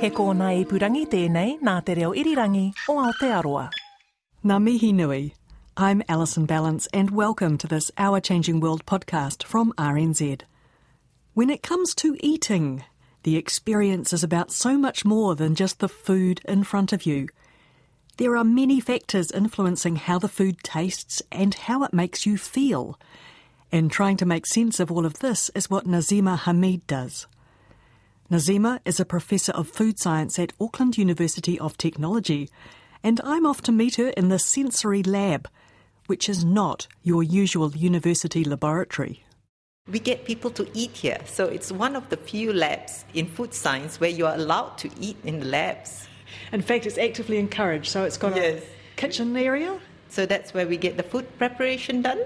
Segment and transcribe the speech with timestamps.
[0.00, 3.64] He kōna i purangi tēnei nā te reo irirangi o Aotearoa.
[4.46, 5.34] Ngā mihi nui.
[5.76, 10.42] I'm Alison Ballance and welcome to this Our Changing World podcast from RNZ.
[11.34, 12.84] When it comes to eating,
[13.24, 17.26] the experience is about so much more than just the food in front of you.
[18.18, 23.00] There are many factors influencing how the food tastes and how it makes you feel.
[23.72, 27.26] And trying to make sense of all of this is what Nazimah Hamid does.
[28.30, 32.50] Nazimah is a professor of food science at Auckland University of Technology,
[33.02, 35.48] and I'm off to meet her in the sensory lab,
[36.08, 39.24] which is not your usual university laboratory.
[39.90, 43.54] We get people to eat here, so it's one of the few labs in food
[43.54, 46.06] science where you are allowed to eat in the labs.
[46.52, 48.62] In fact, it's actively encouraged, so it's got Yes.
[48.62, 49.80] a kitchen area.
[50.10, 52.20] So that's where we get the food preparation done.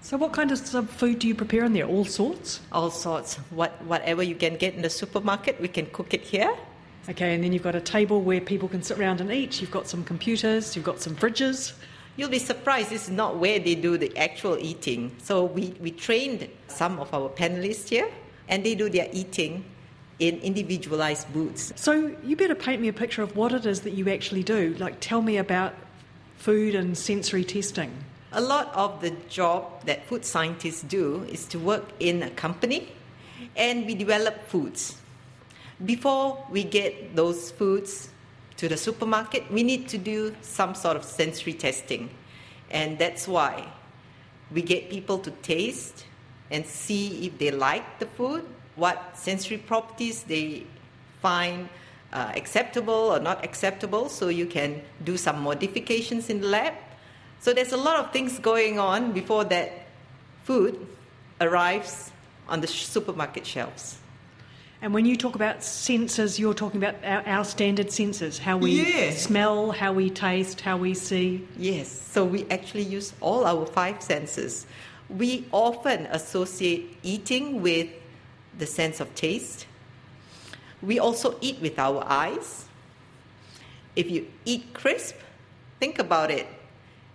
[0.00, 1.86] So, what kind of food do you prepare in there?
[1.86, 2.60] All sorts?
[2.72, 3.36] All sorts.
[3.50, 6.54] What, whatever you can get in the supermarket, we can cook it here.
[7.08, 9.60] Okay, and then you've got a table where people can sit around and eat.
[9.60, 11.72] You've got some computers, you've got some fridges.
[12.16, 15.14] You'll be surprised, this is not where they do the actual eating.
[15.22, 18.10] So we, we trained some of our panelists here,
[18.48, 19.64] and they do their eating
[20.18, 21.72] in individualized booths.
[21.76, 24.74] So, you better paint me a picture of what it is that you actually do.
[24.78, 25.74] Like, tell me about
[26.36, 27.92] food and sensory testing.
[28.32, 32.92] A lot of the job that food scientists do is to work in a company
[33.56, 34.96] and we develop foods.
[35.84, 38.10] Before we get those foods
[38.58, 42.10] to the supermarket, we need to do some sort of sensory testing.
[42.70, 43.66] And that's why
[44.50, 46.04] we get people to taste
[46.50, 48.44] and see if they like the food,
[48.76, 50.66] what sensory properties they
[51.22, 51.68] find
[52.12, 56.74] uh, acceptable or not acceptable, so you can do some modifications in the lab.
[57.40, 59.86] So there's a lot of things going on before that
[60.44, 60.86] food
[61.40, 62.10] arrives
[62.48, 63.98] on the supermarket shelves.
[64.80, 68.72] And when you talk about senses, you're talking about our, our standard senses how we
[68.82, 69.22] Yes.
[69.22, 71.46] smell, how we taste, how we see.
[71.56, 74.66] Yes, so we actually use all our five senses.
[75.08, 77.88] We often associate eating with
[78.56, 79.66] the sense of taste.
[80.80, 82.66] We also eat with our eyes.
[83.96, 85.16] If you eat crisp,
[85.80, 86.46] think about it.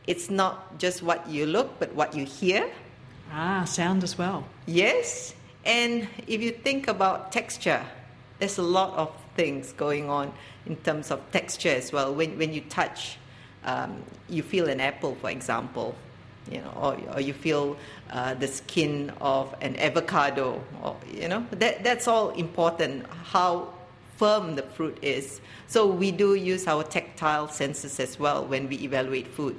[0.08, 2.70] It's not just what you look, but what you hear.
[3.32, 4.46] Ah, sound as well.
[4.66, 5.34] Yes,
[5.66, 7.84] and if you think about texture,
[8.40, 10.34] there's a lot of things going on
[10.66, 12.14] in terms of texture as well.
[12.14, 13.18] When, when you touch,
[13.64, 15.96] um, you feel an apple, for example,
[16.52, 17.78] you know, or, or you feel
[18.12, 23.06] uh, the skin of an avocado, or you know, that, that's all important.
[23.08, 23.74] How
[24.18, 25.42] firm the fruit is.
[25.68, 29.56] So we do use our tactile senses as well when we evaluate food.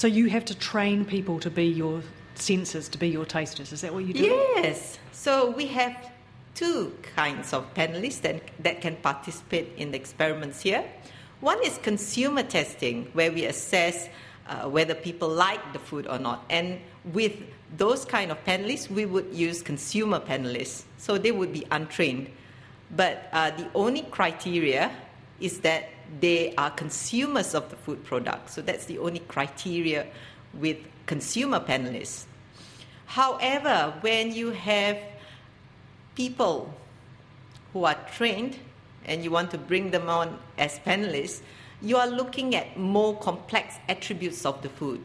[0.00, 2.02] So you have to train people to be your
[2.34, 3.70] senses, to be your tasters.
[3.70, 4.22] Is that what you do?
[4.22, 4.98] Yes.
[5.12, 5.94] So we have
[6.54, 10.86] two kinds of panelists that, that can participate in the experiments here.
[11.40, 14.08] One is consumer testing, where we assess
[14.48, 16.46] uh, whether people like the food or not.
[16.48, 16.80] And
[17.12, 17.34] with
[17.76, 20.84] those kind of panelists, we would use consumer panelists.
[20.96, 22.30] So they would be untrained.
[22.96, 24.92] But uh, the only criteria
[25.40, 28.50] is that they are consumers of the food product.
[28.50, 30.06] So that's the only criteria
[30.54, 32.24] with consumer panelists.
[33.06, 34.98] However, when you have
[36.14, 36.74] people
[37.72, 38.56] who are trained
[39.04, 41.40] and you want to bring them on as panelists,
[41.82, 45.02] you are looking at more complex attributes of the food.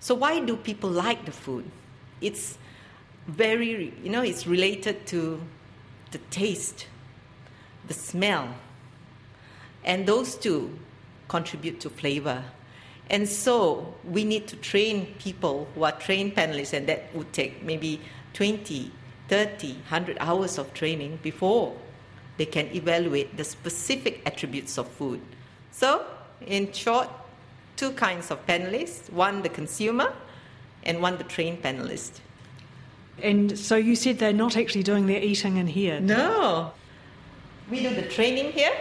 [0.00, 1.64] So, why do people like the food?
[2.20, 2.58] It's
[3.26, 5.40] very, you know, it's related to
[6.10, 6.86] the taste,
[7.88, 8.54] the smell,
[9.86, 10.78] and those two
[11.28, 12.44] contribute to flavor.
[13.08, 17.62] And so we need to train people who are trained panelists, and that would take
[17.62, 18.00] maybe
[18.34, 18.90] 20,
[19.28, 21.74] 30, 100 hours of training before
[22.36, 25.20] they can evaluate the specific attributes of food.
[25.70, 26.04] So,
[26.46, 27.08] in short,
[27.76, 30.12] two kinds of panelists one the consumer,
[30.82, 32.20] and one the trained panelist.
[33.22, 36.00] And so you said they're not actually doing their eating in here.
[36.00, 36.72] No.
[37.70, 38.72] We do the training here,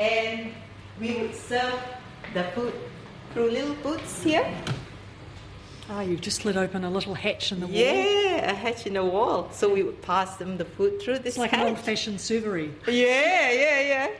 [0.00, 0.52] and
[1.00, 1.78] we would serve
[2.34, 2.72] the food
[3.32, 4.46] through little booths here.
[5.90, 7.74] Ah, you've just slid open a little hatch in the wall.
[7.76, 9.48] Yeah, a hatch in the wall.
[9.52, 11.60] So we would pass them the food through this It's like hatch.
[11.60, 12.72] an old fashioned servery.
[12.86, 14.10] Yeah, yeah, yeah.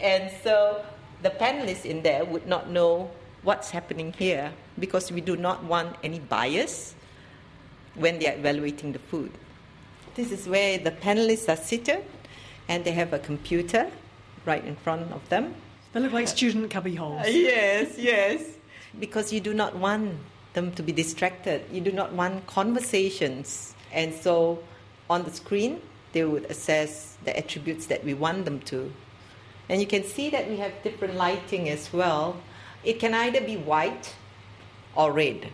[0.00, 0.84] And so
[1.22, 3.10] the panelists in there would not know
[3.42, 6.94] what's happening here because we do not want any bias
[7.94, 9.30] when they are evaluating the food.
[10.16, 12.04] This is where the panelists are seated
[12.68, 13.90] and they have a computer
[14.46, 15.54] right in front of them.
[15.92, 17.26] They look like student cubby holes.
[17.28, 18.42] Yes, yes.
[18.98, 20.16] Because you do not want
[20.54, 21.62] them to be distracted.
[21.72, 23.74] You do not want conversations.
[23.92, 24.58] And so
[25.10, 25.80] on the screen,
[26.12, 28.92] they would assess the attributes that we want them to.
[29.68, 32.36] And you can see that we have different lighting as well.
[32.84, 34.14] It can either be white
[34.94, 35.48] or red.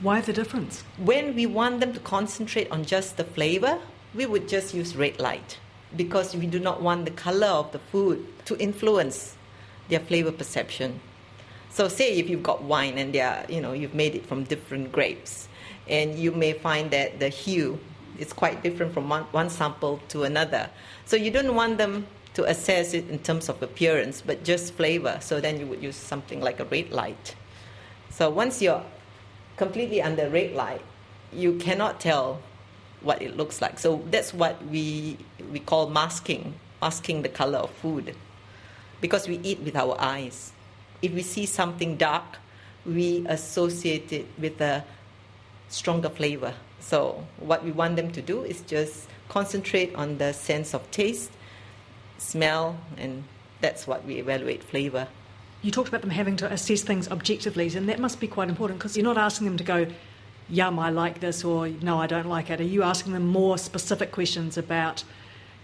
[0.00, 0.84] Why the difference?
[0.98, 3.78] When we want them to concentrate on just the flavor,
[4.14, 5.58] we would just use red light
[5.96, 9.36] because we do not want the color of the food to influence
[9.88, 11.00] their flavor perception.
[11.70, 14.44] So say if you've got wine and they are, you know, you've made it from
[14.44, 15.48] different grapes
[15.88, 17.78] and you may find that the hue
[18.18, 20.70] is quite different from one, one sample to another.
[21.04, 25.18] So you don't want them to assess it in terms of appearance, but just flavor.
[25.20, 27.34] So then you would use something like a red light.
[28.10, 28.82] So once you're
[29.56, 30.82] completely under red light,
[31.32, 32.40] you cannot tell
[33.06, 33.78] what it looks like.
[33.78, 35.16] So that's what we
[35.52, 38.14] we call masking, masking the color of food,
[39.00, 40.52] because we eat with our eyes.
[41.00, 42.38] If we see something dark,
[42.84, 44.84] we associate it with a
[45.68, 46.54] stronger flavor.
[46.80, 51.30] So what we want them to do is just concentrate on the sense of taste,
[52.18, 53.24] smell, and
[53.60, 55.08] that's what we evaluate flavor.
[55.62, 58.78] You talked about them having to assess things objectively, and that must be quite important
[58.78, 59.86] because you're not asking them to go,
[60.48, 62.60] yum, I like this, or no, I don't like it.
[62.60, 65.04] Are you asking them more specific questions about,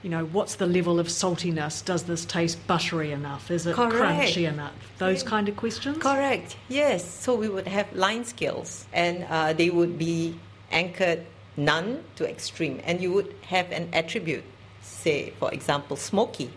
[0.02, 1.84] you know, what's the level of saltiness?
[1.84, 3.50] Does this taste buttery enough?
[3.50, 4.32] Is it Correct.
[4.32, 4.74] crunchy enough?
[4.98, 5.98] Those kind of questions?
[5.98, 6.56] Correct.
[6.68, 7.04] Yes.
[7.04, 10.38] So we would have line scales, and uh, they would be
[10.70, 11.24] anchored
[11.56, 14.44] none to extreme, and you would have an attribute,
[14.80, 16.50] say, for example, smoky.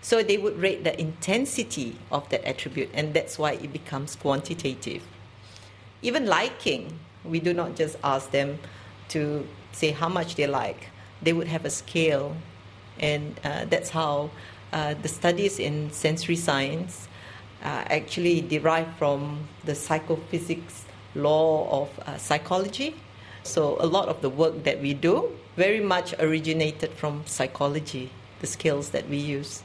[0.00, 5.02] So they would rate the intensity of that attribute, and that's why it becomes quantitative.
[6.02, 8.58] Even liking, we do not just ask them
[9.08, 10.88] to say how much they like.
[11.22, 12.36] They would have a scale,
[12.98, 14.30] and uh, that's how
[14.72, 17.08] uh, the studies in sensory science
[17.62, 20.84] uh, actually derive from the psychophysics
[21.14, 22.94] law of uh, psychology.
[23.42, 28.10] So a lot of the work that we do very much originated from psychology,
[28.40, 29.62] the skills that we use.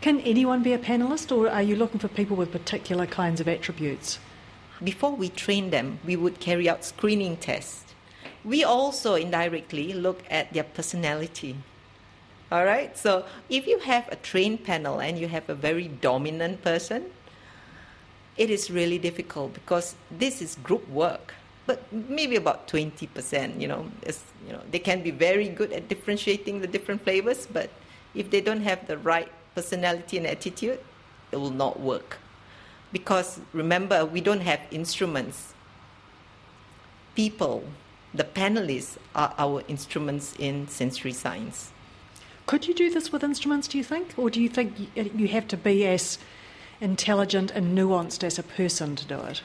[0.00, 3.46] Can anyone be a panelist, or are you looking for people with particular kinds of
[3.46, 4.18] attributes?
[4.82, 7.94] Before we train them, we would carry out screening tests.
[8.44, 11.56] We also indirectly look at their personality.
[12.50, 12.96] All right?
[12.98, 17.06] So if you have a trained panel and you have a very dominant person,
[18.36, 21.34] it is really difficult because this is group work.
[21.64, 26.60] But maybe about 20%, you know, you know, they can be very good at differentiating
[26.60, 27.70] the different flavors, but
[28.14, 30.80] if they don't have the right personality and attitude,
[31.30, 32.18] it will not work.
[32.92, 35.54] Because remember, we don't have instruments.
[37.14, 37.64] People,
[38.12, 41.72] the panelists, are our instruments in sensory science.
[42.46, 44.14] Could you do this with instruments, do you think?
[44.16, 46.18] Or do you think uh, you have to be as
[46.80, 49.42] intelligent and nuanced as a person to do it?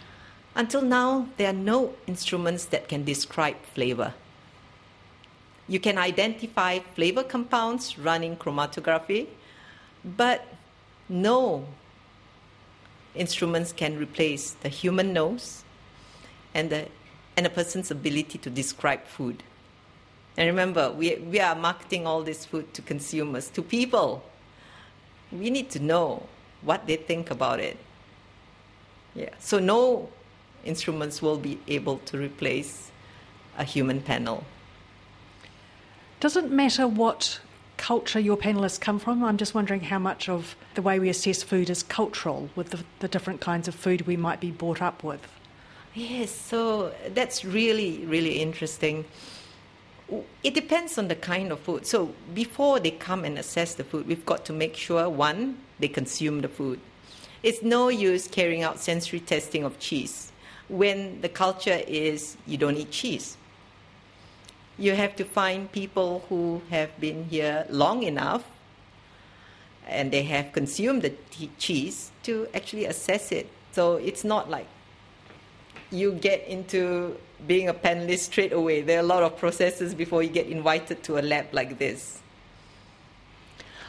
[0.56, 4.14] Until now, there are no instruments that can describe flavor.
[5.68, 9.28] You can identify flavor compounds running chromatography,
[10.04, 10.48] but
[11.08, 11.68] no
[13.16, 15.64] instruments can replace the human nose
[16.54, 16.88] and, the,
[17.36, 19.44] and a person's ability to describe food.
[20.38, 24.24] And remember, we, we are marketing all this food to consumers, to people.
[25.32, 26.28] We need to know
[26.62, 27.78] what they think about it.
[29.16, 29.32] Yeah.
[29.40, 30.10] So no
[30.64, 32.92] instruments will be able to replace
[33.58, 34.44] a human panel.
[36.20, 37.40] Doesn't matter what
[37.78, 39.24] culture your panelists come from?
[39.24, 42.84] I'm just wondering how much of the way we assess food is cultural with the,
[43.00, 45.22] the different kinds of food we might be brought up with.
[45.94, 49.06] Yes, so that's really, really interesting.
[50.44, 51.86] It depends on the kind of food.
[51.86, 55.88] So before they come and assess the food, we've got to make sure one, they
[55.88, 56.80] consume the food.
[57.44, 60.32] It's no use carrying out sensory testing of cheese
[60.70, 63.37] when the culture is you don't eat cheese.
[64.78, 68.44] You have to find people who have been here long enough
[69.88, 71.14] and they have consumed the
[71.58, 73.50] cheese to actually assess it.
[73.72, 74.68] So it's not like
[75.92, 77.18] you get into
[77.48, 78.82] being a panelist straight away.
[78.82, 82.20] There are a lot of processes before you get invited to a lab like this.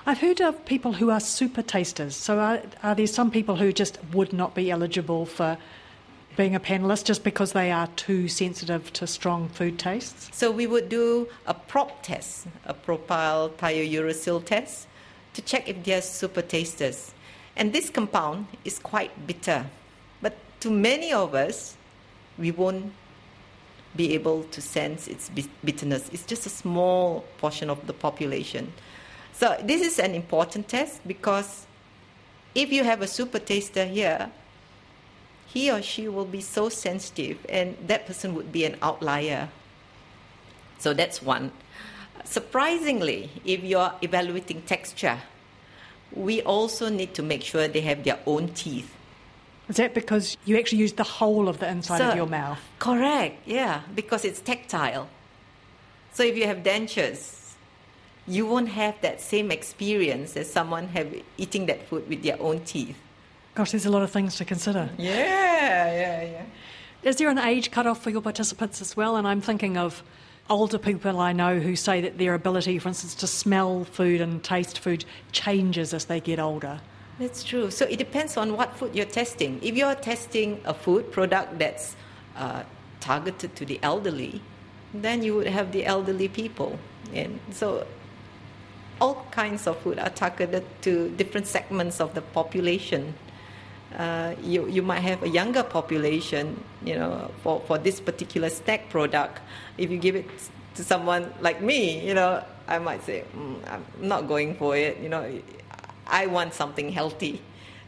[0.07, 2.16] I've heard of people who are super tasters.
[2.16, 5.59] So are, are there some people who just would not be eligible for
[6.38, 10.30] being a panelist just because they are too sensitive to strong food tastes?
[10.33, 14.87] So we would do a prop test, a propyl thiouracil test,
[15.35, 17.12] to check if they're super tasters.
[17.57, 19.66] And this compound is quite bitter.
[20.23, 21.76] But to many of us,
[22.38, 22.92] we won't
[23.97, 25.28] be able to sense its
[25.64, 26.09] bitterness.
[26.12, 28.73] It's just a small portion of the population.
[29.33, 31.66] So this is an important test because
[32.54, 34.30] if you have a super taster here,
[35.49, 39.49] he or she will be so sensitive, and that person would be an outlier.
[40.78, 41.52] So that's one.
[42.25, 45.19] Surprisingly, if you're evaluating texture,
[46.12, 48.95] we also need to make sure they have their own teeth.
[49.69, 52.61] Is that because you actually use the whole of the inside so, of your mouth?
[52.78, 55.09] Correct, yeah, because it's tactile.
[56.12, 57.55] So if you have dentures,
[58.26, 62.61] you won't have that same experience as someone have eating that food with their own
[62.61, 62.99] teeth.
[63.59, 64.88] Gosh, there's a lot of things to consider.
[64.97, 66.45] Yeah, yeah, yeah.
[67.03, 69.17] Is there an age cutoff for your participants as well?
[69.17, 70.05] And I'm thinking of
[70.49, 74.45] older people I know who say that their ability, for instance, to smell food and
[74.45, 76.81] taste food changes as they get older.
[77.19, 77.73] That's true.
[77.73, 79.59] So it depends on what food you're testing.
[79.61, 81.97] If you're testing a food product that's
[82.37, 82.62] uh,
[83.00, 84.41] targeted to the elderly,
[84.95, 86.79] then you would have the elderly people.
[87.12, 87.88] And so
[89.00, 93.15] all kinds of food are targeted to different segments of the population
[93.97, 98.90] uh, you, you might have a younger population, you know, for, for this particular snack
[98.90, 99.40] product.
[99.78, 100.26] If you give it
[100.75, 104.99] to someone like me, you know, I might say, mm, I'm not going for it,
[104.99, 105.40] you know,
[106.07, 107.40] I want something healthy.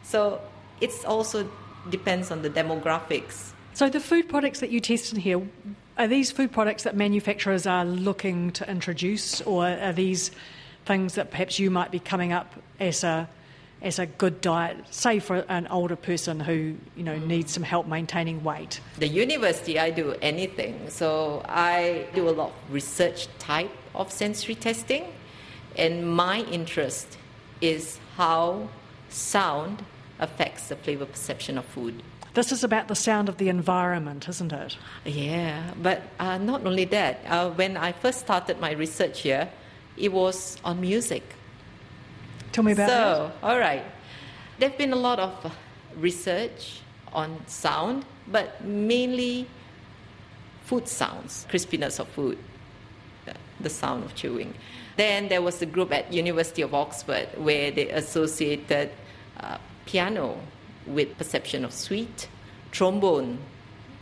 [0.03, 0.41] So
[0.81, 1.51] it's also
[1.91, 3.53] depends on the demographics.
[3.75, 5.41] So the food products that you test in here,
[5.97, 10.31] are these food products that manufacturers are looking to introduce, or are these
[10.87, 13.29] things that perhaps you might be coming up as a
[13.83, 17.87] as a good diet, say for an older person who you know needs some help
[17.87, 18.81] maintaining weight?
[18.99, 20.91] The university, I do anything.
[20.91, 25.05] So I do a lot of research type of sensory testing,
[25.77, 27.19] and my interest
[27.61, 28.69] is how
[29.09, 29.85] sound
[30.19, 32.03] affects the flavor perception of food.
[32.35, 34.77] This is about the sound of the environment, isn't it?
[35.05, 37.21] Yeah, but uh, not only that.
[37.27, 39.51] Uh, when I first started my research here,
[39.97, 41.25] it was on music.
[42.53, 43.85] Tell me about so, all right.
[44.59, 45.57] There have been a lot of
[45.97, 46.81] research
[47.13, 49.47] on sound, but mainly
[50.65, 52.39] food sounds, crispiness of food,
[53.61, 54.55] the sound of chewing.
[54.97, 58.91] Then there was a group at University of Oxford where they associated
[59.39, 60.39] uh, piano
[60.87, 62.29] with perception of sweet,
[62.71, 63.39] trombone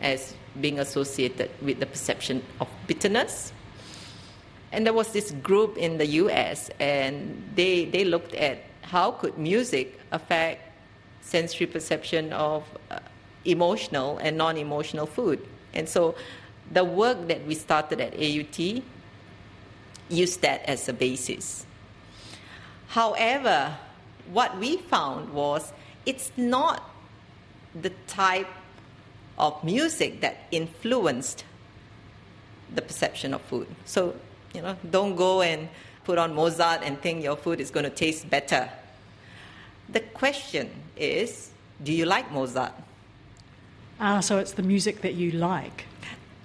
[0.00, 3.52] as being associated with the perception of bitterness,
[4.72, 9.38] and there was this group in the US, and they, they looked at how could
[9.38, 10.62] music affect
[11.20, 12.98] sensory perception of uh,
[13.44, 15.46] emotional and non-emotional food.
[15.74, 16.14] And so
[16.70, 18.82] the work that we started at AUT
[20.08, 21.66] used that as a basis.
[22.88, 23.76] However,
[24.32, 25.72] what we found was
[26.06, 26.90] it's not
[27.74, 28.48] the type
[29.38, 31.44] of music that influenced
[32.74, 33.66] the perception of food.
[33.84, 34.14] So
[34.54, 35.68] you know, don't go and
[36.04, 38.68] put on Mozart and think your food is going to taste better.
[39.90, 41.50] The question is,
[41.82, 42.72] do you like Mozart?
[44.00, 45.84] Ah, so it's the music that you like.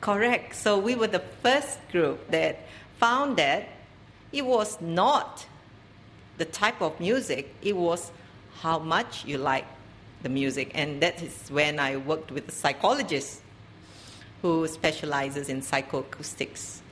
[0.02, 0.56] Correct.
[0.56, 2.60] So we were the first group that
[3.00, 3.70] found that
[4.32, 5.46] it was not
[6.38, 8.12] the type of music, it was
[8.60, 9.66] how much you like
[10.24, 10.72] the music.
[10.74, 13.42] And that is when I worked with a psychologist
[14.42, 16.83] who specializes in psychoacoustics.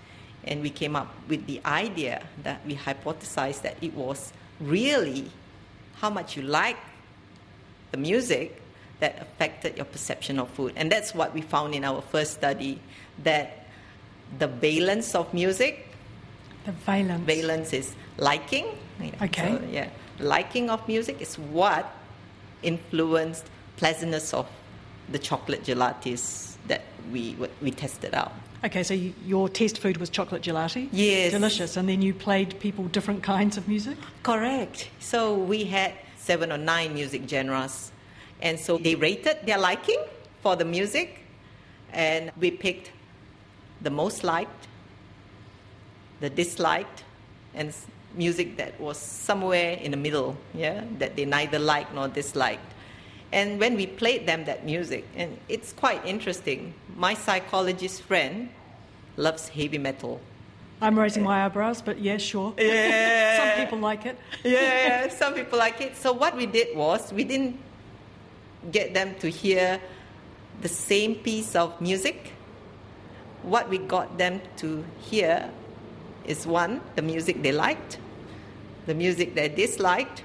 [0.44, 5.30] And we came up with the idea that we hypothesized that it was really
[5.96, 6.78] how much you like
[7.92, 8.62] the music
[9.00, 10.74] that affected your perception of food.
[10.76, 12.80] And that's what we found in our first study
[13.24, 13.66] that
[14.40, 15.88] the valence of music.
[16.66, 17.26] The valence.
[17.26, 18.66] Valence is liking.
[19.22, 19.58] Okay.
[19.58, 19.90] So, yeah.
[20.20, 21.92] Liking of music is what
[22.62, 23.46] influenced
[23.78, 24.48] pleasantness of
[25.12, 28.34] the chocolate gelatis that we, we tested out.
[28.64, 30.88] Okay, so you, your test food was chocolate gelati?
[30.92, 31.32] Yes.
[31.32, 31.78] Delicious.
[31.78, 33.98] And then you played people different kinds of music?
[34.22, 34.90] Correct.
[35.00, 37.92] So we had seven or nine music genres.
[38.42, 40.04] And so they rated their liking
[40.42, 41.20] for the music.
[41.92, 42.92] And we picked
[43.82, 44.68] the most liked,
[46.20, 47.04] the disliked,
[47.56, 47.74] and
[48.16, 52.71] music that was somewhere in the middle, yeah, that they neither liked nor disliked.
[53.32, 58.50] And when we played them that music, and it's quite interesting, my psychologist friend
[59.16, 60.20] loves heavy metal.
[60.82, 62.54] I'm raising my eyebrows, but yeah, sure.
[62.58, 63.38] Yeah.
[63.38, 64.18] some people like it.
[64.44, 65.96] yeah, some people like it.
[65.96, 67.58] So what we did was we didn't
[68.72, 69.80] get them to hear
[70.62, 72.34] the same piece of music,
[73.44, 75.50] what we got them to hear
[76.26, 77.98] is one, the music they liked,
[78.86, 80.24] the music they disliked,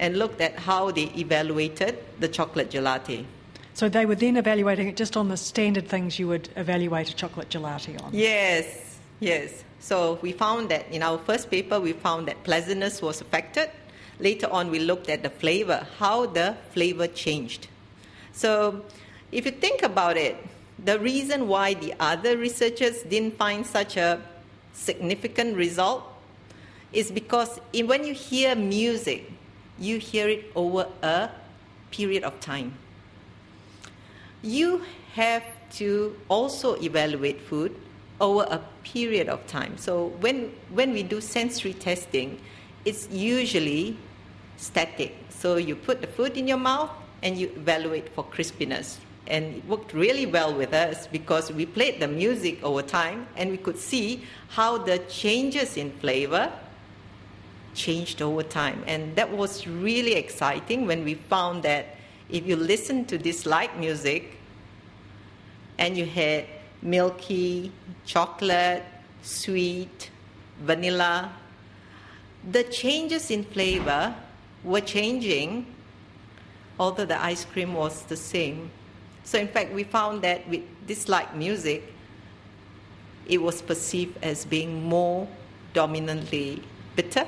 [0.00, 3.24] and looked at how they evaluated the chocolate gelati.
[3.74, 7.14] So they were then evaluating it just on the standard things you would evaluate a
[7.14, 8.10] chocolate gelati on.
[8.12, 9.62] Yes, yes.
[9.78, 13.70] So we found that in our first paper, we found that pleasantness was affected.
[14.18, 17.68] Later on, we looked at the flavor, how the flavor changed.
[18.32, 18.82] So
[19.32, 20.36] if you think about it,
[20.82, 24.20] the reason why the other researchers didn't find such a
[24.72, 26.04] significant result
[26.92, 29.30] is because in, when you hear music,
[29.80, 31.30] you hear it over a
[31.90, 32.74] period of time.
[34.42, 34.84] You
[35.14, 35.42] have
[35.78, 37.74] to also evaluate food
[38.20, 39.76] over a period of time.
[39.78, 42.38] So when, when we do sensory testing,
[42.84, 43.96] it's usually
[44.56, 45.16] static.
[45.30, 46.90] So you put the food in your mouth
[47.22, 48.98] and you evaluate for crispiness.
[49.26, 53.50] And it worked really well with us because we played the music over time and
[53.50, 56.52] we could see how the changes in flavor
[57.74, 58.82] changed over time.
[58.86, 61.96] And that was really exciting when we found that
[62.28, 64.36] if you listen to this light music
[65.78, 66.46] and you had
[66.82, 67.72] milky,
[68.04, 68.84] chocolate,
[69.22, 70.10] sweet,
[70.60, 71.32] vanilla,
[72.50, 74.14] the changes in flavor
[74.64, 75.66] were changing,
[76.78, 78.70] although the ice cream was the same.
[79.24, 81.94] So, in fact, we found that with this light music,
[83.26, 85.28] it was perceived as being more
[85.72, 86.62] dominantly
[86.96, 87.26] bitter.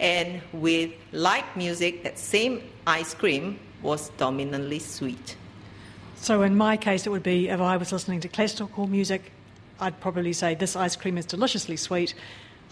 [0.00, 5.36] And with light music, that same ice cream was dominantly sweet.
[6.16, 9.32] So in my case, it would be if I was listening to classical music,
[9.80, 12.14] I'd probably say this ice cream is deliciously sweet.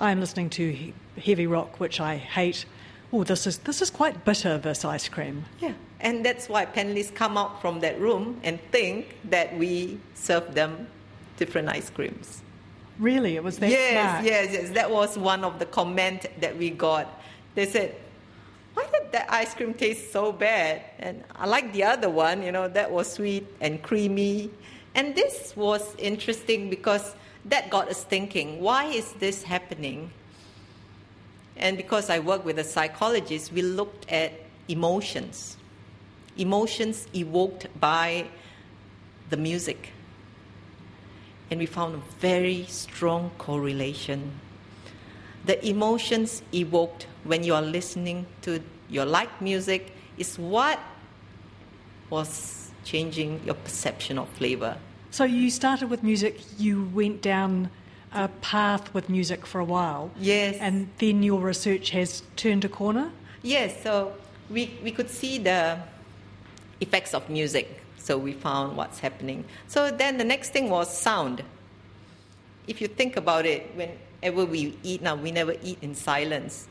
[0.01, 2.65] I'm listening to he- heavy rock, which I hate.
[3.13, 4.59] Oh, this is this is quite bitter.
[4.59, 5.45] This ice cream.
[5.61, 10.55] Yeah, and that's why panelists come out from that room and think that we serve
[10.55, 10.89] them
[11.37, 12.43] different ice creams.
[12.99, 14.71] Really, it was that yes, yes, yes.
[14.71, 17.09] That was one of the comment that we got.
[17.57, 17.97] They said,
[18.75, 22.43] "Why did that ice cream taste so bad?" And I like the other one.
[22.43, 24.51] You know, that was sweet and creamy.
[24.95, 27.17] And this was interesting because
[27.47, 30.13] that got us thinking: Why is this happening?
[31.57, 34.33] And because I work with a psychologist, we looked at
[34.69, 35.57] emotions,
[36.37, 38.27] emotions evoked by
[39.31, 39.94] the music.
[41.55, 44.33] And we found a very strong correlation.
[45.45, 50.81] The emotions evoked when you are listening to your liked music is what
[52.11, 54.79] was changing your perception of flavor.
[55.13, 56.41] So you started with music.
[56.59, 57.71] You went down
[58.13, 60.11] a path with music for a while.
[60.19, 60.57] Yes.
[60.59, 63.13] And then your research has turned a corner.
[63.43, 64.13] Yes, so
[64.51, 65.79] we, we could see the
[66.81, 67.84] effects of music.
[68.05, 69.47] So we found what's happening.
[69.67, 71.43] So then the next thing was sound.
[72.67, 76.69] If you think about it, whenever we eat now, we never eat in silence.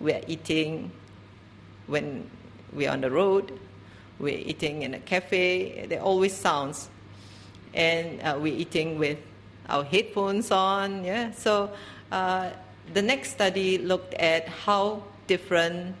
[0.00, 0.90] We're eating
[1.86, 2.28] when
[2.72, 3.60] we're on the road,
[4.18, 6.88] we're eating in a cafe, there are always sounds.
[7.74, 9.18] And uh, we're eating with
[9.68, 11.30] our headphones on, yeah.
[11.30, 11.70] So
[12.10, 12.50] uh,
[12.92, 15.94] the next study looked at how different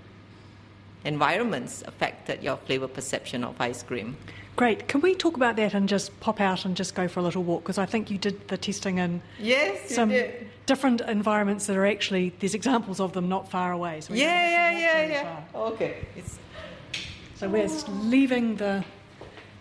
[1.04, 4.16] environments affected your flavor perception of ice cream.
[4.54, 4.86] Great.
[4.86, 7.42] Can we talk about that and just pop out and just go for a little
[7.42, 7.62] walk?
[7.62, 10.12] Because I think you did the testing in Yes, some
[10.66, 14.02] different environments that are actually there's examples of them not far away.
[14.02, 15.44] So Yeah, yeah, yeah, yeah.
[15.52, 15.62] far.
[15.72, 15.96] Okay.
[16.16, 16.38] It's,
[17.36, 18.84] So we're leaving the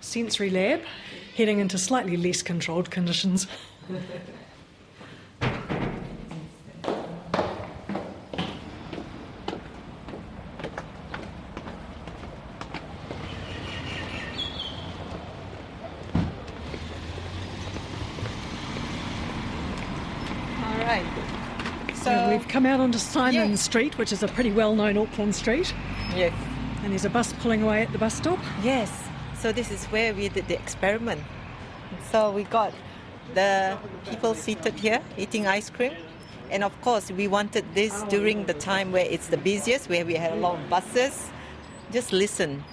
[0.02, 0.82] sensory lab,
[1.38, 3.48] heading into slightly less controlled conditions.
[20.64, 21.06] all right.
[21.96, 23.56] So So, we've come out onto Symonds Yeah.
[23.56, 25.74] Street, which is a pretty well-known Auckland street,
[26.15, 26.32] yes.
[26.84, 28.38] and there's a bus pulling away at the bus stop.
[28.62, 28.91] Yes.
[29.39, 31.21] So this is where we did the experiment.
[32.12, 32.71] So we got
[33.34, 35.93] the people seated here eating ice cream.
[36.52, 40.13] And of course, we wanted this during the time where it's the busiest, where we
[40.13, 41.32] had a lot of buses.
[41.91, 42.63] Just listen.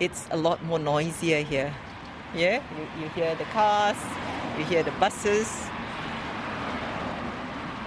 [0.00, 1.74] It's a lot more noisier here.
[2.34, 2.62] Yeah?
[2.78, 3.98] You, you hear the cars,
[4.56, 5.68] you hear the buses,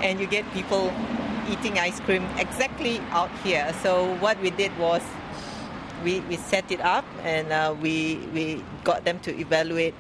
[0.01, 0.93] and you get people
[1.49, 3.73] eating ice cream exactly out here.
[3.81, 5.01] So what we did was
[6.03, 9.93] we, we set it up and uh, we, we got them to evaluate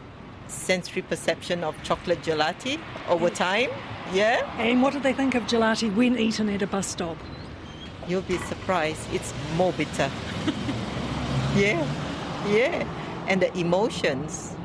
[0.47, 3.69] sensory perception of chocolate gelati over time.
[4.13, 7.17] Yeah, And what did they think of gelati when eaten at a bus stop?
[8.07, 9.01] you'll be surprised.
[9.13, 10.09] It's more bitter.
[11.55, 11.85] yeah,
[12.47, 12.85] yeah.
[13.27, 14.55] And the emotions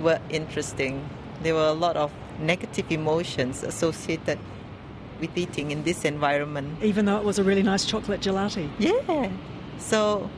[0.00, 1.08] were interesting.
[1.42, 4.38] There were a lot of negative emotions associated
[5.20, 6.82] with eating in this environment.
[6.82, 8.68] Even though it was a really nice chocolate gelati.
[8.78, 9.30] Yeah.
[9.78, 10.30] So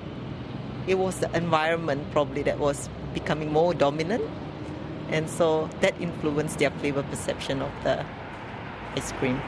[0.86, 4.22] it was the environment probably that was becoming more dominant.
[5.10, 8.04] And so that influenced their flavor perception of the
[8.96, 9.40] ice cream.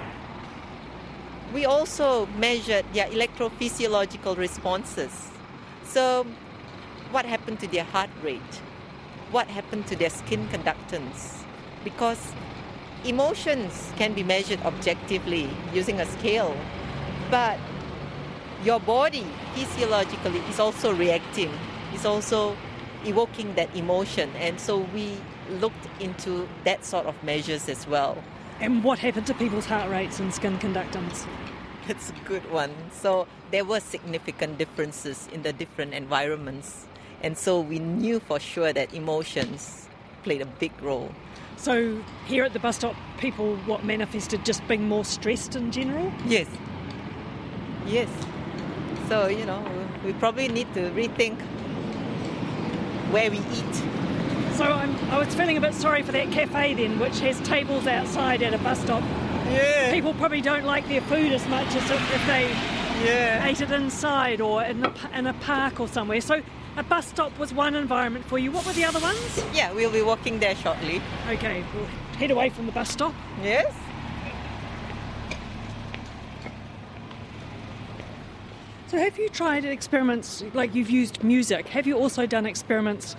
[1.52, 5.30] We also measured their electrophysiological responses.
[5.84, 6.26] So,
[7.12, 8.54] what happened to their heart rate?
[9.30, 11.44] What happened to their skin conductance?
[11.84, 12.32] Because
[13.04, 16.56] emotions can be measured objectively using a scale,
[17.30, 17.58] but
[18.64, 21.50] your body physiologically is also reacting,
[21.94, 22.56] is also
[23.04, 24.30] evoking that emotion.
[24.36, 25.16] And so we
[25.50, 28.16] looked into that sort of measures as well.
[28.60, 31.26] And what happened to people's heart rates and skin conductance?
[31.86, 32.72] That's a good one.
[32.92, 36.86] So there were significant differences in the different environments.
[37.22, 39.88] And so we knew for sure that emotions
[40.22, 41.12] played a big role.
[41.56, 46.12] So here at the bus stop, people what manifested just being more stressed in general?
[46.26, 46.48] Yes.
[47.86, 48.08] Yes.
[49.08, 49.64] So, you know,
[50.04, 51.40] we probably need to rethink
[53.10, 53.74] where we eat.
[54.54, 57.86] So I'm, I was feeling a bit sorry for that cafe then, which has tables
[57.86, 59.02] outside at a bus stop.
[59.50, 59.92] Yeah.
[59.92, 62.48] People probably don't like their food as much as if, they
[63.04, 63.44] Yeah.
[63.44, 66.20] ate it inside or in, the, in a park or somewhere.
[66.20, 66.40] So
[66.76, 68.50] a bus stop was one environment for you.
[68.50, 69.44] What were the other ones?
[69.54, 71.00] Yeah, we'll be walking there shortly.
[71.28, 71.86] Okay, we'll
[72.18, 73.14] head away from the bus stop.
[73.42, 73.72] Yes?
[78.88, 83.16] So have you tried experiments, like you've used music, have you also done experiments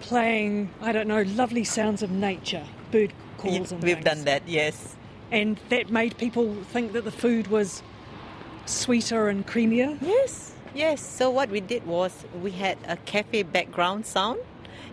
[0.00, 4.04] playing, I don't know, lovely sounds of nature, bird calls Yeah, and we've things?
[4.04, 4.96] done that, yes.
[5.30, 7.82] And that made people think that the food was
[8.66, 9.96] sweeter and creamier?
[10.02, 11.00] Yes, yes.
[11.00, 14.40] So what we did was we had a cafe background sound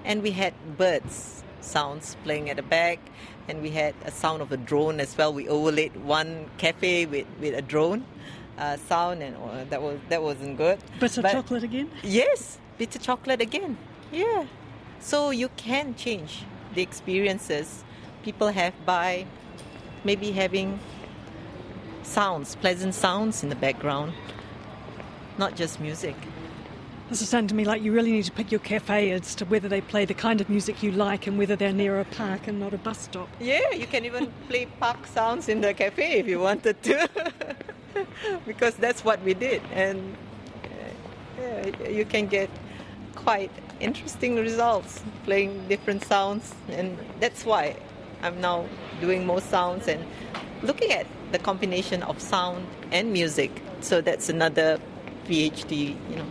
[0.05, 2.99] and we had birds sounds playing at the back
[3.47, 5.33] and we had a sound of a drone as well.
[5.33, 8.05] We overlaid one cafe with, with a drone
[8.57, 10.79] uh, sound and uh, that was that wasn't good.
[10.99, 11.89] Bitter But- chocolate again?
[12.03, 13.77] Yes, bitter chocolate again.
[14.11, 14.45] Yeah.
[14.99, 16.43] So you can change
[16.75, 17.83] the experiences
[18.23, 19.25] people have by
[20.03, 20.79] maybe having
[22.03, 24.13] sounds, pleasant sounds in the background,
[25.39, 26.15] not just music.
[27.09, 29.45] This is sounding to me like you really need to pick your cafe as to
[29.45, 32.47] whether they play the kind of music you like and whether they're near a park
[32.47, 33.27] and not a bus stop.
[33.39, 37.09] Yeah, you can even play park sounds in the cafe if you wanted to,
[38.45, 40.15] because that's what we did, and
[40.65, 40.67] uh,
[41.41, 42.49] yeah, you can get
[43.15, 47.75] quite interesting results playing different sounds, and that's why
[48.21, 48.65] I'm now
[49.01, 50.05] doing more sounds and
[50.61, 53.51] looking at the combination of sound and music.
[53.81, 54.79] So that's another
[55.29, 56.25] PhD, you know,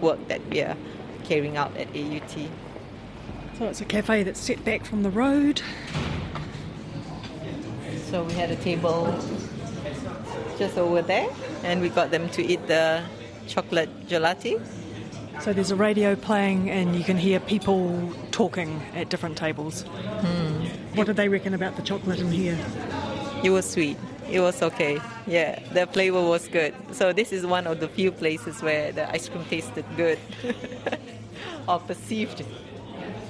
[0.00, 0.76] work that we are
[1.24, 2.48] carrying out at AUT.
[3.58, 5.60] So it's a cafe that's set back from the road.
[8.10, 9.06] So we had a table
[10.58, 11.28] just over there,
[11.64, 13.02] and we got them to eat the
[13.48, 14.64] chocolate gelati.
[15.40, 19.82] So there's a radio playing and you can hear people talking at different tables.
[19.82, 20.64] Hmm.
[20.96, 22.56] What did they reckon about the chocolate in here?
[23.42, 23.98] It was sweet.
[24.30, 25.00] It was okay.
[25.26, 26.74] Yeah, the flavor was good.
[26.92, 30.18] So this is one of the few places where the ice cream tasted good,
[31.68, 32.44] or perceived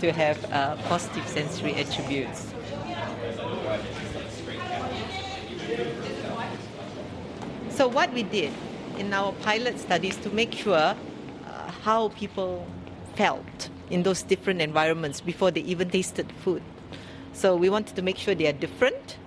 [0.01, 2.47] to have uh, positive sensory attributes.
[7.71, 8.53] So what we did
[8.99, 10.95] in our pilot studies to make sure uh,
[11.83, 12.67] how people
[13.17, 16.63] felt in those different environments before they even tasted food.
[17.33, 19.19] So we wanted to make sure they are different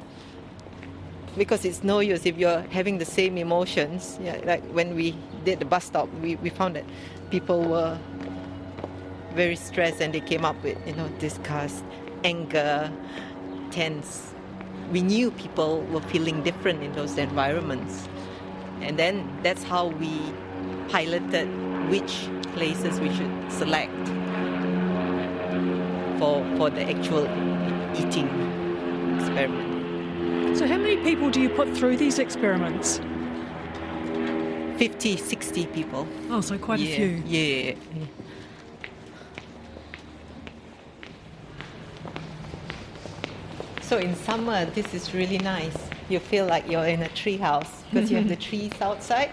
[1.37, 4.17] because it's no use if you're having the same emotions.
[4.21, 6.85] Yeah, like when we did the bus stop, we, we found that
[7.29, 7.97] people were
[9.33, 11.83] very stressed and they came up with, you know, disgust,
[12.23, 12.91] anger,
[13.71, 14.33] tense.
[14.91, 18.07] We knew people were feeling different in those environments.
[18.81, 20.09] And then that's how we
[20.89, 21.47] piloted
[21.89, 23.91] which places we should select
[26.17, 27.25] for, for the actual
[27.95, 28.27] eating
[29.19, 29.76] experiment.
[30.55, 32.99] So how many people do you put through these experiments?
[34.77, 36.07] 50, 60 people.
[36.29, 37.23] Oh, so quite yeah, a few.
[37.25, 37.75] Yeah.
[43.81, 45.77] So in summer, this is really nice.
[46.09, 49.31] You feel like you're in a tree house because you have the trees outside.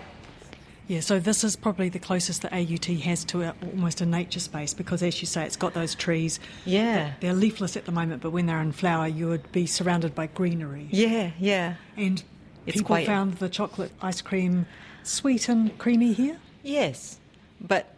[0.87, 4.40] Yeah, so this is probably the closest that AUT has to a, almost a nature
[4.40, 6.38] space because, as you say, it's got those trees.
[6.66, 7.12] Yeah.
[7.20, 10.27] They're leafless at the moment, but when they're in flower, you would be surrounded by
[10.27, 10.88] greenery.
[10.90, 11.75] Yeah, yeah.
[11.97, 12.23] And
[12.66, 13.07] It's people quiet.
[13.07, 14.66] found the chocolate ice cream
[15.03, 16.38] sweet and creamy here.
[16.62, 17.18] Yes,
[17.62, 17.94] but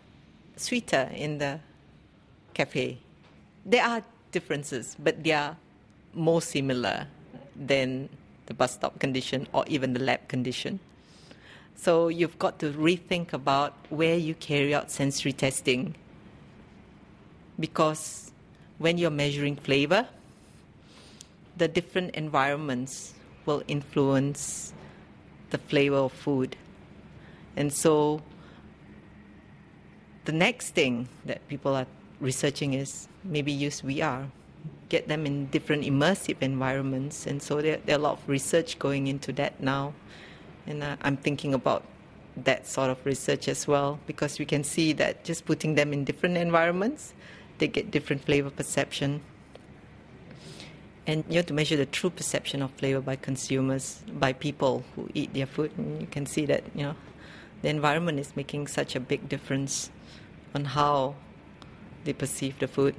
[0.56, 1.58] sweeter in the
[2.54, 2.98] cafe.
[3.64, 5.56] There are differences, but they are
[6.14, 7.08] more similar
[7.56, 8.08] than
[8.46, 10.78] the bus stop condition or even the lab condition.
[11.76, 15.94] So you've got to rethink about where you carry out sensory testing
[17.60, 18.32] because
[18.78, 20.08] when you're measuring flavor,
[21.56, 24.72] the different environments will influence
[25.50, 26.56] the flavor of food.
[27.56, 28.20] And so
[30.24, 31.86] the next thing that people are
[32.20, 34.28] researching is maybe use VR,
[34.88, 37.26] get them in different immersive environments.
[37.26, 39.94] And so there, there are a lot of research going into that now.
[40.66, 41.84] And uh, I'm thinking about
[42.36, 46.04] that sort of research as well because we can see that just putting them in
[46.04, 47.14] different environments,
[47.58, 49.22] they get different flavor perception.
[51.06, 55.08] And you have to measure the true perception of flavor by consumers, by people who
[55.14, 55.70] eat their food.
[55.78, 56.96] And you can see that, you know,
[57.62, 59.90] the environment is making such a big difference
[60.54, 61.14] on how
[62.04, 62.94] they perceive the food.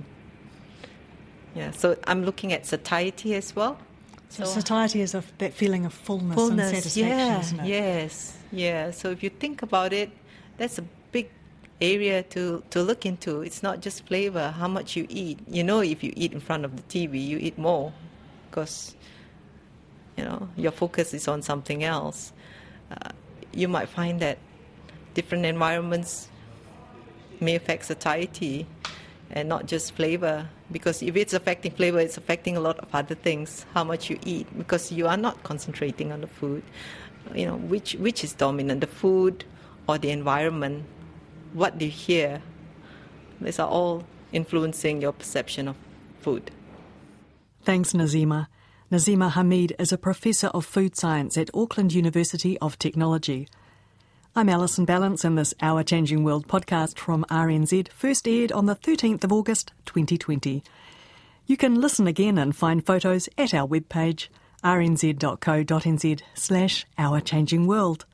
[1.55, 3.77] Yeah, so I'm looking at satiety as well.
[4.29, 7.65] So, so satiety is a, that feeling of fullness, fullness and satisfaction, yeah?
[7.65, 8.91] Yes, yeah.
[8.91, 10.11] So if you think about it,
[10.57, 11.29] that's a big
[11.79, 13.41] area to, to look into.
[13.41, 15.39] It's not just flavor, how much you eat.
[15.47, 17.93] You know, if you eat in front of the TV, you eat more
[18.49, 18.95] because,
[20.17, 22.33] you know, your focus is on something else.
[22.91, 23.09] Uh,
[23.53, 24.37] you might find that
[25.13, 26.29] different environments
[27.39, 28.65] may affect satiety
[29.31, 30.49] and not just flavor.
[30.71, 34.19] Because if it's affecting flavor, it's affecting a lot of other things, how much you
[34.25, 36.63] eat, because you are not concentrating on the food.
[37.33, 39.43] You know, which, which is dominant, the food
[39.87, 40.85] or the environment,
[41.53, 42.41] what do you hear?
[43.41, 45.75] These are all influencing your perception of
[46.21, 46.51] food.
[47.63, 48.47] Thanks, Nazimah.
[48.91, 53.47] Nazimah Hamid is a professor of food science at Auckland University of Technology.
[54.37, 58.75] I'm Alison Ballance, and this Our Changing World podcast from RNZ first aired on the
[58.75, 60.63] 13th of August 2020.
[61.47, 64.27] You can listen again and find photos at our webpage
[64.63, 68.05] rnz.co.nz slash Our Changing World.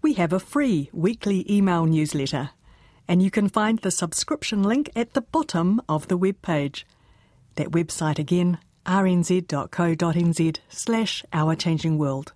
[0.00, 2.50] We have a free weekly email newsletter,
[3.08, 6.84] and you can find the subscription link at the bottom of the webpage.
[7.56, 12.32] That website again, rnz.co.nz slash Our Changing World.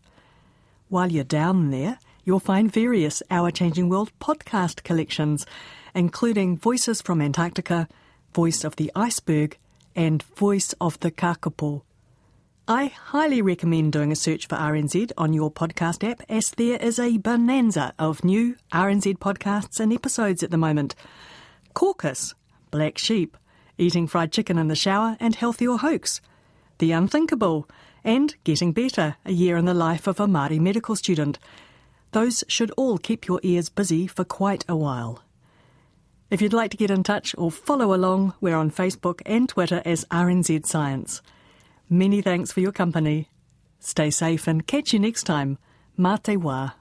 [0.89, 5.47] While you're down there, you'll find various Our Changing World podcast collections,
[5.95, 7.89] including Voices from Antarctica,
[8.35, 9.59] Voice of the Iceberg,
[9.95, 11.83] and Voice of the Kakapo.
[12.69, 16.99] I highly recommend doing a search for RNZ on your podcast app, as there is
[16.99, 20.95] a bonanza of new RNZ podcasts and episodes at the moment.
[21.75, 22.35] Caucus,
[22.71, 23.37] Black Sheep,
[23.79, 26.21] Eating Fried Chicken in the Shower, and Healthy or Hoax.
[26.79, 27.69] The Unthinkable,
[28.05, 31.39] and Getting Better, a year in the life of a Māori medical student.
[32.13, 35.23] Those should all keep your ears busy for quite a while.
[36.31, 39.83] If you'd like to get in touch or follow along, we're on Facebook and Twitter
[39.85, 41.21] as RNZ Science.
[41.91, 43.29] Many thanks for your company.
[43.81, 45.59] Stay safe and catch you next time.
[45.99, 46.73] Mā te wā.